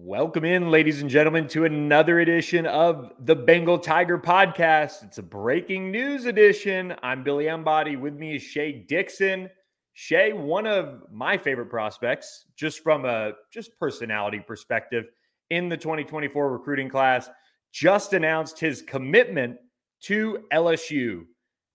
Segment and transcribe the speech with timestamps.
[0.00, 5.02] Welcome in, ladies and gentlemen, to another edition of the Bengal Tiger podcast.
[5.02, 6.94] It's a breaking news edition.
[7.02, 7.96] I'm Billy Embody.
[7.96, 9.50] With me is Shea Dixon.
[9.94, 15.06] Shea, one of my favorite prospects, just from a just personality perspective,
[15.50, 17.28] in the 2024 recruiting class,
[17.72, 19.56] just announced his commitment
[20.02, 21.24] to LSU.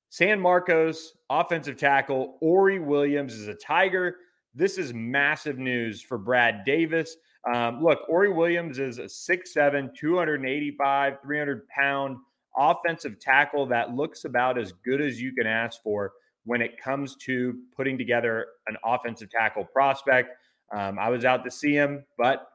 [0.09, 4.15] San Marcos offensive tackle Ory Williams is a Tiger.
[4.55, 7.17] This is massive news for Brad Davis.
[7.52, 12.17] Um, look, Ory Williams is a 6'7, 285, 300 pound
[12.58, 16.14] offensive tackle that looks about as good as you can ask for
[16.45, 20.38] when it comes to putting together an offensive tackle prospect.
[20.75, 22.47] Um, I was out to see him, but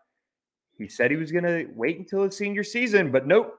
[0.77, 3.55] he said he was going to wait until his senior season, but nope.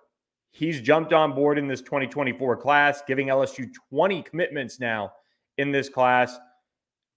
[0.52, 5.14] He's jumped on board in this 2024 class, giving LSU 20 commitments now
[5.60, 6.40] in this class.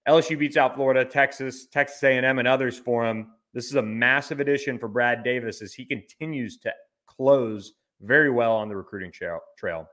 [0.07, 3.31] LSU beats out Florida, Texas, Texas A&M, and others for him.
[3.53, 6.73] This is a massive addition for Brad Davis as he continues to
[7.05, 9.87] close very well on the recruiting trail.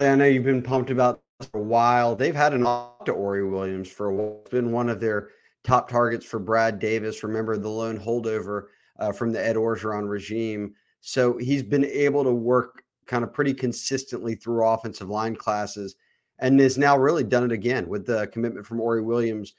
[0.00, 2.14] I know you've been pumped about for a while.
[2.14, 4.40] They've had an offer to Ory Williams for a while.
[4.42, 5.30] It's been one of their
[5.64, 7.22] top targets for Brad Davis.
[7.22, 8.66] Remember the lone holdover
[8.98, 10.74] uh, from the Ed Orgeron regime.
[11.00, 15.96] So he's been able to work kind of pretty consistently through offensive line classes
[16.38, 19.54] and has now really done it again with the commitment from Ory Williams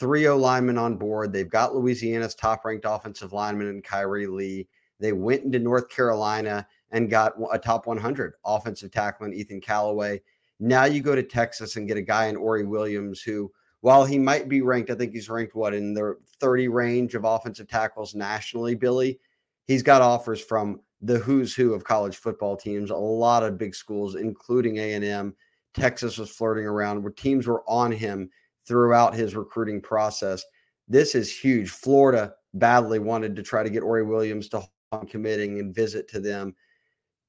[0.00, 1.32] three O linemen on board.
[1.32, 4.66] They've got Louisiana's top ranked offensive lineman in Kyrie Lee.
[4.98, 10.22] They went into North Carolina and got a top 100 offensive tackle in Ethan Callaway.
[10.58, 13.52] Now you go to Texas and get a guy in Ory Williams who,
[13.82, 17.24] while he might be ranked, I think he's ranked what in the 30 range of
[17.24, 19.20] offensive tackles nationally, Billy.
[19.66, 23.74] He's got offers from the who's who of college football teams, a lot of big
[23.74, 25.34] schools, including A&M.
[25.72, 28.28] Texas was flirting around where teams were on him
[28.70, 30.44] throughout his recruiting process.
[30.86, 31.70] This is huge.
[31.70, 34.62] Florida badly wanted to try to get Ory Williams to
[35.08, 36.54] committing and visit to them.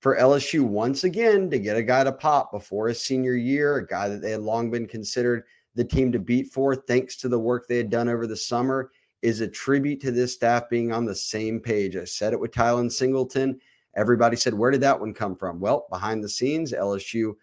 [0.02, 3.88] For LSU, once again, to get a guy to pop before his senior year, a
[3.88, 7.40] guy that they had long been considered the team to beat for, thanks to the
[7.40, 8.92] work they had done over the summer,
[9.24, 11.96] is a tribute to this staff being on the same page.
[11.96, 13.60] I said it with Tylen Singleton.
[13.96, 15.60] Everybody said, Where did that one come from?
[15.60, 17.34] Well, behind the scenes, LSU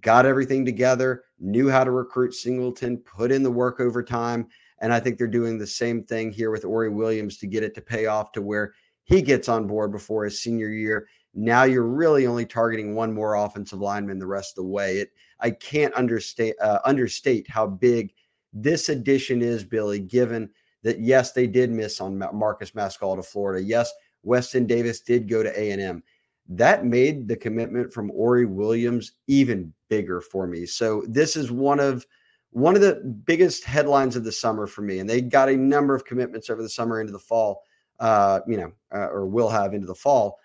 [0.00, 4.46] got everything together, knew how to recruit Singleton, put in the work over time.
[4.80, 7.74] And I think they're doing the same thing here with Ory Williams to get it
[7.74, 11.08] to pay off to where he gets on board before his senior year.
[11.34, 14.98] Now you're really only targeting one more offensive lineman the rest of the way.
[14.98, 15.10] It
[15.40, 18.12] I can't understate uh, understate how big
[18.52, 20.00] this addition is, Billy.
[20.00, 20.50] Given
[20.82, 23.62] that yes, they did miss on Marcus Maskell to Florida.
[23.62, 23.92] Yes,
[24.22, 26.02] Weston Davis did go to A and M
[26.48, 30.66] that made the commitment from Ory Williams even bigger for me.
[30.66, 32.06] So this is one of
[32.50, 32.94] one of the
[33.24, 36.62] biggest headlines of the summer for me, and they got a number of commitments over
[36.62, 37.62] the summer into the fall.
[38.00, 40.38] Uh, you know, uh, or will have into the fall.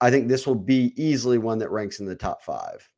[0.00, 2.88] I think this will be easily one that ranks in the top five.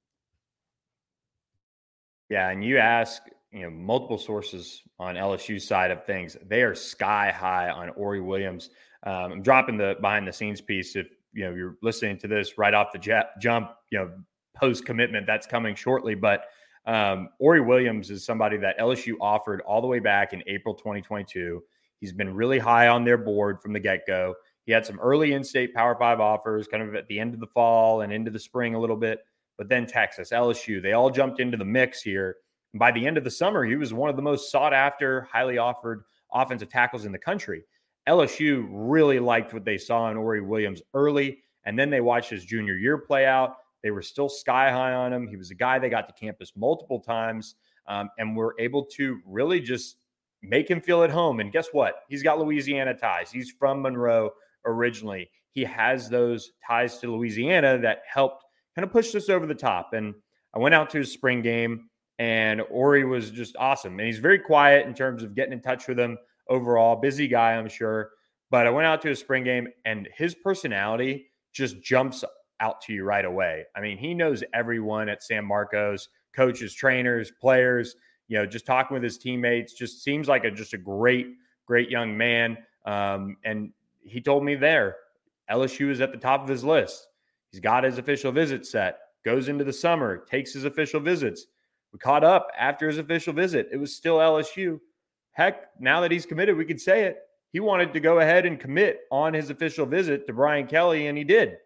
[2.28, 6.37] Yeah, and you ask, you know, multiple sources on LSU side of things.
[6.47, 8.71] They are sky high on Ory Williams.
[9.05, 12.56] Um, I'm dropping the behind the scenes piece if you know you're listening to this
[12.56, 14.11] right off the jet, jump, you know,
[14.54, 16.15] post commitment that's coming shortly.
[16.15, 16.44] But
[16.87, 21.62] um, Ory Williams is somebody that LSU offered all the way back in April 2022.
[22.00, 24.34] He's been really high on their board from the get go.
[24.66, 27.41] He had some early in state Power Five offers kind of at the end of
[27.41, 29.20] the fall and into the spring a little bit.
[29.56, 32.37] But then Texas, LSU, they all jumped into the mix here.
[32.72, 35.22] And by the end of the summer, he was one of the most sought after,
[35.31, 37.64] highly offered offensive tackles in the country.
[38.09, 42.44] LSU really liked what they saw in Ory Williams early, and then they watched his
[42.44, 43.56] junior year play out.
[43.84, 45.28] They were still sky high on him.
[45.28, 47.54] He was a guy they got to campus multiple times
[47.86, 49.98] um, and were able to really just
[50.42, 51.38] make him feel at home.
[51.38, 51.96] And guess what?
[52.08, 53.31] He's got Louisiana ties.
[53.31, 54.31] He's from Monroe
[54.64, 55.31] originally.
[55.52, 58.44] He has those ties to Louisiana that helped
[58.75, 59.92] kind of push this over the top.
[59.92, 60.14] And
[60.54, 63.98] I went out to his spring game, and Ory was just awesome.
[63.98, 66.16] And he's very quiet in terms of getting in touch with him
[66.48, 66.96] overall.
[66.96, 68.10] Busy guy, I'm sure.
[68.50, 72.25] But I went out to his spring game and his personality just jumps
[72.60, 73.64] out to you right away.
[73.76, 77.96] I mean, he knows everyone at San Marcos, coaches, trainers, players,
[78.28, 81.28] you know, just talking with his teammates, just seems like a just a great
[81.66, 82.58] great young man.
[82.84, 83.72] Um, and
[84.02, 84.96] he told me there,
[85.50, 87.06] LSU is at the top of his list.
[87.50, 91.46] He's got his official visit set, goes into the summer, takes his official visits.
[91.92, 93.68] We caught up after his official visit.
[93.72, 94.80] It was still LSU.
[95.32, 97.18] Heck, now that he's committed, we could say it.
[97.52, 101.16] He wanted to go ahead and commit on his official visit to Brian Kelly, and
[101.16, 101.56] he did.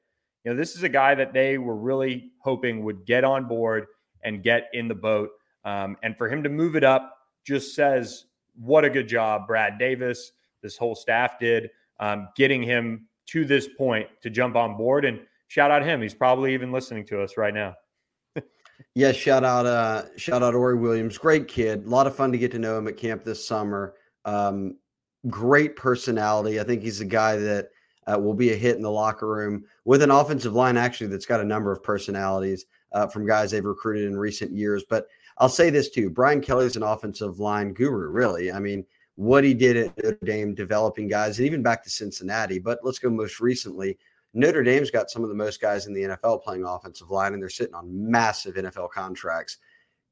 [0.44, 3.86] You know, this is a guy that they were really hoping would get on board
[4.24, 5.30] and get in the boat.
[5.64, 7.14] Um, and for him to move it up
[7.44, 10.32] just says what a good job Brad Davis,
[10.62, 11.70] this whole staff did,
[12.00, 15.04] um, getting him to this point to jump on board.
[15.04, 16.00] And shout out him.
[16.02, 17.74] He's probably even listening to us right now.
[18.94, 21.18] yeah, shout out, uh, shout out Ory Williams.
[21.18, 21.84] Great kid.
[21.84, 23.94] A lot of fun to get to know him at camp this summer.
[24.24, 24.78] Um,
[25.28, 26.60] great personality.
[26.60, 27.68] I think he's a guy that
[28.10, 31.26] uh, will be a hit in the locker room with an offensive line actually that's
[31.26, 34.84] got a number of personalities uh, from guys they've recruited in recent years.
[34.88, 35.06] But
[35.38, 38.08] I'll say this too: Brian Kelly's an offensive line guru.
[38.08, 38.84] Really, I mean,
[39.16, 42.58] what he did at Notre Dame, developing guys, and even back to Cincinnati.
[42.58, 43.98] But let's go most recently.
[44.34, 47.42] Notre Dame's got some of the most guys in the NFL playing offensive line, and
[47.42, 49.58] they're sitting on massive NFL contracts.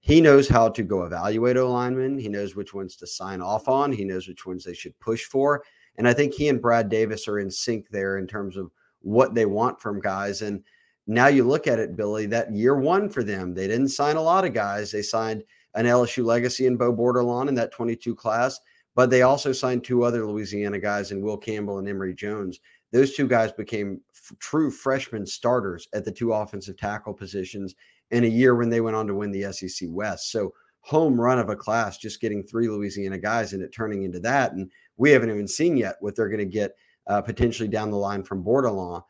[0.00, 2.18] He knows how to go evaluate O linemen.
[2.18, 3.92] He knows which ones to sign off on.
[3.92, 5.64] He knows which ones they should push for.
[5.98, 8.70] And I think he and Brad Davis are in sync there in terms of
[9.00, 10.42] what they want from guys.
[10.42, 10.62] And
[11.06, 14.22] now you look at it, Billy, that year one for them, they didn't sign a
[14.22, 14.90] lot of guys.
[14.90, 15.44] They signed
[15.74, 18.58] an LSU legacy in Beau Bordelon in that 22 class,
[18.94, 22.60] but they also signed two other Louisiana guys in Will Campbell and Emery Jones.
[22.92, 27.74] Those two guys became f- true freshman starters at the two offensive tackle positions
[28.10, 30.32] in a year when they went on to win the SEC West.
[30.32, 34.20] So home run of a class, just getting three Louisiana guys and it turning into
[34.20, 34.52] that.
[34.52, 36.76] And we haven't even seen yet what they're going to get
[37.06, 39.02] uh, potentially down the line from Border Bordelon.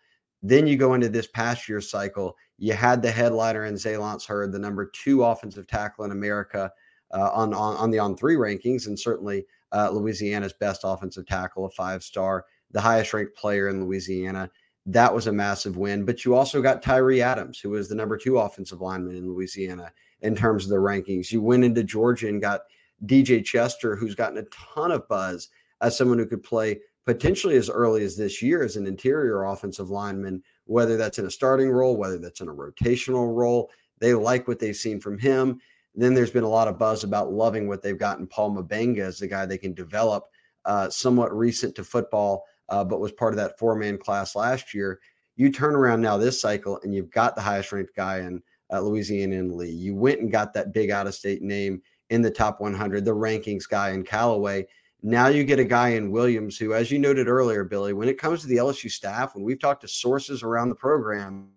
[0.43, 2.37] Then you go into this past year cycle.
[2.59, 6.71] You had the headliner in Zalance Heard, the number two offensive tackle in America
[7.13, 11.65] uh, on, on, on the on three rankings, and certainly uh, Louisiana's best offensive tackle,
[11.65, 14.51] a five star, the highest ranked player in Louisiana.
[14.87, 16.05] That was a massive win.
[16.05, 19.91] But you also got Tyree Adams, who was the number two offensive lineman in Louisiana
[20.21, 21.33] in terms of the rankings.
[21.33, 22.61] You went into Georgia and got
[23.05, 25.49] DJ Chester, who's gotten a ton of buzz
[25.81, 29.91] as someone who could play potentially as early as this year as an interior offensive
[29.91, 33.71] lineman, whether that's in a starting role, whether that's in a rotational role.
[34.01, 35.61] They like what they've seen from him.
[35.95, 39.19] Then there's been a lot of buzz about loving what they've gotten Paul Mubenga as
[39.19, 40.25] the guy they can develop,
[40.67, 44.75] uh, somewhat recent to football, uh, but was part of that four man class last
[44.75, 45.01] year.
[45.37, 48.43] You turn around now this cycle and you've got the highest ranked guy in
[48.73, 49.71] uh, Louisiana and Lee.
[49.71, 51.81] You went and got that big out of state name
[52.11, 54.67] in the top 100, the rankings guy in Callaway.
[55.03, 58.19] Now you get a guy in Williams who, as you noted earlier, Billy, when it
[58.19, 61.51] comes to the LSU staff, when we've talked to sources around the program,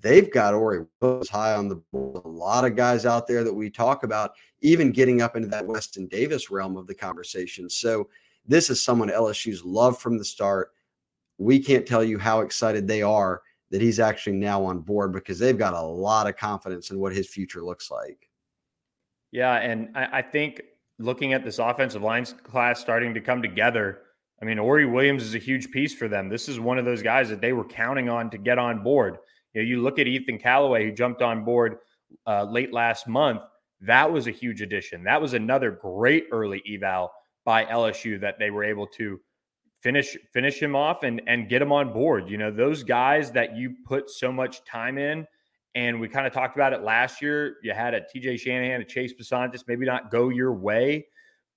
[0.00, 2.24] they've got Ory Williams high on the board.
[2.24, 5.66] A lot of guys out there that we talk about, even getting up into that
[5.66, 7.68] Weston Davis realm of the conversation.
[7.70, 8.08] So
[8.46, 10.72] this is someone LSU's loved from the start.
[11.38, 15.38] We can't tell you how excited they are that he's actually now on board because
[15.38, 18.28] they've got a lot of confidence in what his future looks like.
[19.30, 20.62] Yeah, and I, I think
[20.98, 24.02] looking at this offensive lines class starting to come together,
[24.40, 26.28] I mean, Ory Williams is a huge piece for them.
[26.28, 29.18] This is one of those guys that they were counting on to get on board.
[29.54, 31.76] You know, you look at Ethan Callaway, who jumped on board
[32.26, 33.42] uh, late last month.
[33.80, 35.04] That was a huge addition.
[35.04, 37.12] That was another great early eval
[37.44, 39.20] by LSU that they were able to
[39.80, 42.28] finish finish him off and and get him on board.
[42.28, 45.26] You know, those guys that you put so much time in
[45.74, 47.56] and we kind of talked about it last year.
[47.62, 51.06] You had a TJ Shanahan, a Chase Bisontis, maybe not go your way.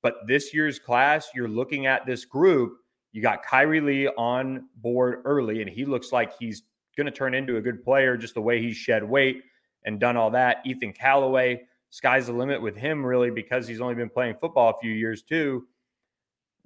[0.02, 2.78] But this year's class, you're looking at this group.
[3.12, 6.64] You got Kyrie Lee on board early, and he looks like he's
[6.96, 9.44] going to turn into a good player just the way he's shed weight
[9.86, 10.58] and done all that.
[10.66, 14.80] Ethan Callaway, sky's the limit with him, really, because he's only been playing football a
[14.82, 15.66] few years too.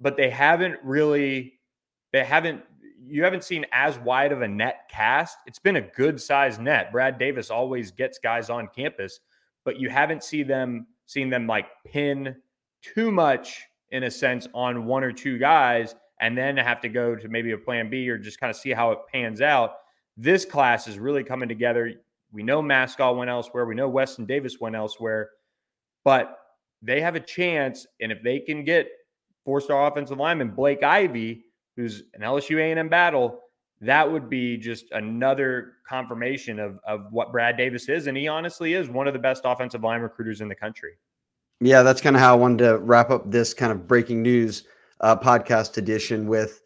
[0.00, 1.54] But they haven't really,
[2.12, 2.62] they haven't
[3.06, 5.38] you haven't seen as wide of a net cast.
[5.46, 6.92] It's been a good sized net.
[6.92, 9.20] Brad Davis always gets guys on campus,
[9.64, 12.36] but you haven't seen them seen them like pin
[12.82, 17.16] too much in a sense on one or two guys and then have to go
[17.16, 19.72] to maybe a plan B or just kind of see how it pans out.
[20.16, 21.92] This class is really coming together.
[22.30, 23.66] We know Mascol went elsewhere.
[23.66, 25.30] We know Weston Davis went elsewhere,
[26.04, 26.38] but
[26.82, 27.86] they have a chance.
[28.00, 28.88] And if they can get
[29.44, 31.44] four-star offensive lineman Blake Ivy,
[31.80, 33.40] who's an LSU A&M battle,
[33.80, 38.06] that would be just another confirmation of, of what Brad Davis is.
[38.06, 40.92] And he honestly is one of the best offensive line recruiters in the country.
[41.60, 44.64] Yeah, that's kind of how I wanted to wrap up this kind of breaking news
[45.00, 46.60] uh, podcast edition with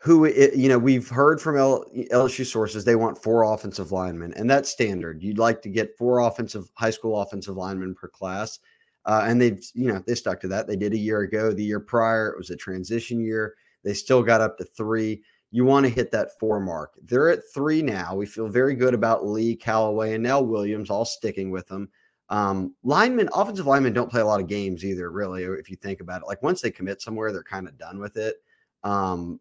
[0.00, 4.32] who, it, you know, we've heard from L- LSU sources, they want four offensive linemen,
[4.34, 5.22] and that's standard.
[5.22, 8.60] You'd like to get four offensive, high school offensive linemen per class.
[9.06, 10.66] Uh, and they've, you know, they stuck to that.
[10.66, 11.52] They did a year ago.
[11.52, 13.54] The year prior, it was a transition year.
[13.84, 15.22] They still got up to three.
[15.50, 16.92] You want to hit that four mark.
[17.02, 18.14] They're at three now.
[18.14, 21.88] We feel very good about Lee, Callaway, and now Williams all sticking with them.
[22.30, 26.00] Um, linemen, offensive linemen don't play a lot of games either, really, if you think
[26.00, 26.26] about it.
[26.26, 28.36] Like once they commit somewhere, they're kind of done with it.
[28.84, 29.40] Um,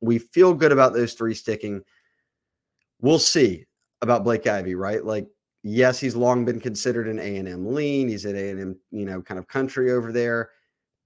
[0.00, 1.82] we feel good about those three sticking.
[3.00, 3.66] We'll see
[4.02, 5.04] about Blake Ivy, right?
[5.04, 5.26] Like,
[5.62, 8.08] yes, he's long been considered an A&M lean.
[8.08, 10.50] He's at A&M, you know, kind of country over there.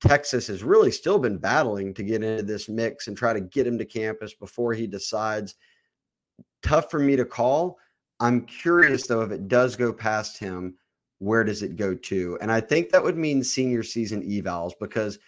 [0.05, 3.67] Texas has really still been battling to get into this mix and try to get
[3.67, 5.55] him to campus before he decides.
[6.63, 7.79] Tough for me to call.
[8.21, 10.77] I'm curious though if it does go past him
[11.21, 12.39] where does it go to?
[12.43, 15.19] And I think that would mean senior season evals because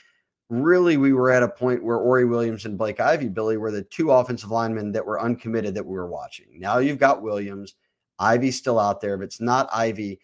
[0.50, 3.82] really we were at a point where Ory Williams and Blake Ivy, Billy, were the
[3.82, 6.46] two offensive linemen that were uncommitted that we were watching.
[6.58, 7.76] Now you've got Williams.
[8.18, 9.14] Ivy's still out there.
[9.14, 10.20] If it's not Ivy,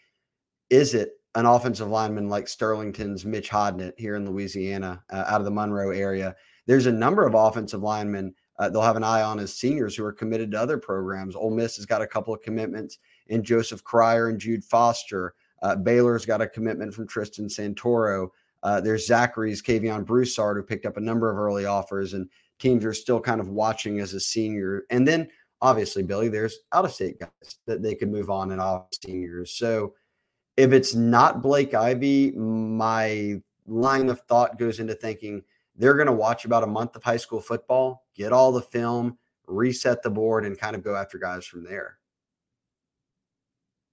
[0.69, 5.45] is it an offensive lineman like Sterlington's Mitch Hodnett here in Louisiana, uh, out of
[5.45, 6.35] the Monroe area?
[6.67, 10.05] There's a number of offensive linemen uh, they'll have an eye on as seniors who
[10.05, 11.35] are committed to other programs.
[11.35, 12.99] Ole Miss has got a couple of commitments
[13.29, 15.35] in Joseph Cryer and Jude Foster.
[15.63, 18.29] Uh, Baylor's got a commitment from Tristan Santoro.
[18.63, 22.85] Uh, there's Zachary's Kavion Broussard, who picked up a number of early offers, and teams
[22.85, 24.85] are still kind of watching as a senior.
[24.91, 25.29] And then,
[25.61, 29.53] obviously, Billy, there's out of state guys that they could move on and off seniors.
[29.53, 29.95] So
[30.57, 35.43] if it's not Blake Ivy, my line of thought goes into thinking
[35.77, 39.19] they're going to watch about a month of high school football, get all the film,
[39.47, 41.99] reset the board, and kind of go after guys from there.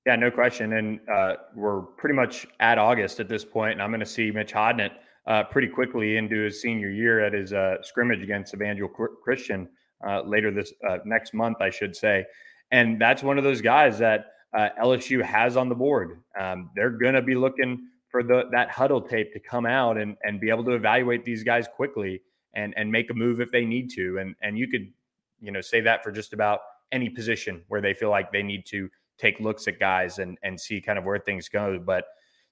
[0.05, 0.73] Yeah, no question.
[0.73, 4.31] And uh, we're pretty much at August at this point, and I'm going to see
[4.31, 4.91] Mitch Hodnett
[5.27, 9.69] uh, pretty quickly into his senior year at his uh, scrimmage against Evangel Christian
[10.07, 12.25] uh, later this uh, next month, I should say.
[12.71, 16.21] And that's one of those guys that uh, LSU has on the board.
[16.39, 20.17] Um, they're going to be looking for the that huddle tape to come out and
[20.23, 22.21] and be able to evaluate these guys quickly
[22.55, 24.17] and and make a move if they need to.
[24.19, 24.91] And and you could
[25.39, 28.65] you know say that for just about any position where they feel like they need
[28.67, 31.79] to take looks at guys and and see kind of where things go.
[31.79, 32.05] But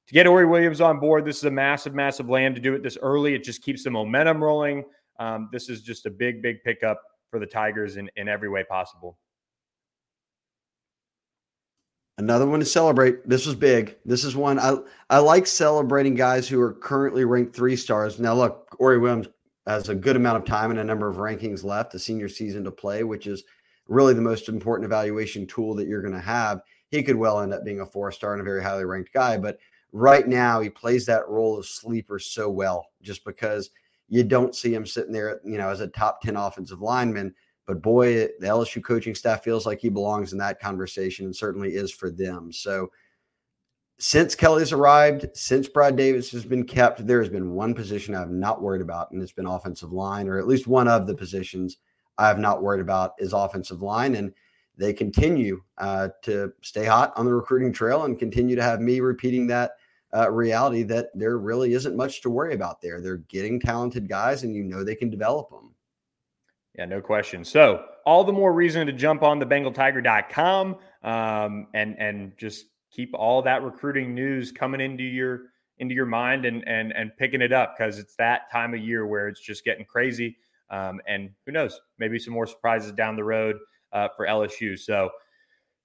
[0.08, 2.82] to get Ory Williams on board, this is a massive, massive land to do it
[2.82, 3.34] this early.
[3.34, 4.86] It just keeps the momentum rolling.
[5.20, 8.64] Um, this is just a big, big pickup for the Tigers in, in every way
[8.64, 9.18] possible.
[12.20, 13.28] Another one to celebrate.
[13.30, 13.96] This was big.
[14.04, 14.78] This is one I
[15.10, 18.20] I like celebrating guys who are currently ranked three stars.
[18.20, 19.28] Now look, Ory Williams
[19.68, 22.64] has a good amount of time and a number of rankings left, a senior season
[22.64, 23.44] to play, which is
[23.88, 26.62] really the most important evaluation tool that you're going to have.
[26.90, 29.38] He could well end up being a four star and a very highly ranked guy,
[29.38, 29.60] but
[29.92, 33.70] right now he plays that role of sleeper so well just because
[34.10, 37.36] you don't see him sitting there, you know, as a top 10 offensive lineman.
[37.68, 41.76] But boy, the LSU coaching staff feels like he belongs in that conversation and certainly
[41.76, 42.52] is for them.
[42.52, 42.90] So
[44.00, 48.32] since Kelly's arrived, since Brad Davis has been kept, there has been one position I've
[48.32, 51.78] not worried about, and it's been offensive line, or at least one of the positions
[52.18, 54.16] I have not worried about is offensive line.
[54.16, 54.34] And
[54.78, 59.00] they continue uh, to stay hot on the recruiting trail and continue to have me
[59.00, 59.72] repeating that
[60.16, 63.02] uh, reality that there really isn't much to worry about there.
[63.02, 65.74] They're getting talented guys, and you know they can develop them.
[66.78, 67.44] Yeah, no question.
[67.44, 73.12] So, all the more reason to jump on the BengalTiger.com um, and and just keep
[73.14, 75.48] all that recruiting news coming into your
[75.80, 79.08] into your mind and and and picking it up because it's that time of year
[79.08, 80.38] where it's just getting crazy.
[80.70, 83.56] Um, and who knows, maybe some more surprises down the road
[83.94, 84.78] uh, for LSU.
[84.78, 85.10] So,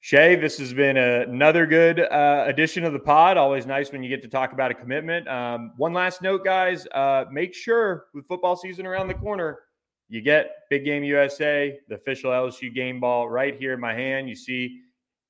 [0.01, 3.37] Shea, this has been a, another good uh, edition of the pod.
[3.37, 5.29] Always nice when you get to talk about a commitment.
[5.29, 9.61] Um, one last note, guys uh, make sure with football season around the corner,
[10.13, 14.29] you get Big Game USA, the official LSU game ball right here in my hand.
[14.29, 14.83] You see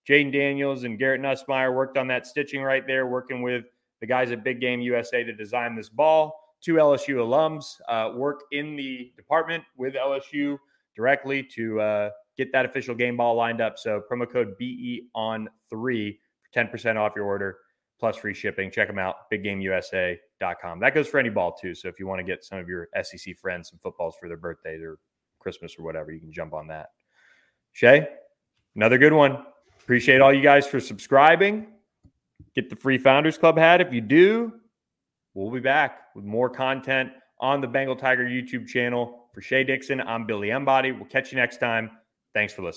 [0.08, 3.64] Jayden Daniels and Garrett Nussmeier worked on that stitching right there, working with
[4.00, 8.40] the guys at Big Game USA to design this ball two LSU alums uh, work
[8.52, 10.56] in the department with LSU
[10.96, 13.78] directly to uh, get that official game ball lined up.
[13.78, 17.58] So promo code BE on three for 10% off your order
[18.02, 18.68] plus free shipping.
[18.68, 20.80] Check them out, biggameusa.com.
[20.80, 21.72] That goes for any ball too.
[21.72, 24.36] So if you want to get some of your SEC friends some footballs for their
[24.36, 24.98] birthdays or
[25.38, 26.88] Christmas or whatever, you can jump on that.
[27.70, 28.08] Shea,
[28.74, 29.46] another good one.
[29.80, 31.68] Appreciate all you guys for subscribing.
[32.56, 34.52] Get the free Founders Club hat if you do.
[35.34, 39.28] We'll be back with more content on the Bengal Tiger YouTube channel.
[39.32, 40.90] For Shea Dixon, I'm Billy Embody.
[40.90, 41.88] We'll catch you next time.
[42.34, 42.70] Thanks for listening.